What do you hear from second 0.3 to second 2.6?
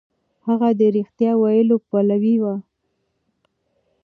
هغه د رښتيا ويلو پلوی و.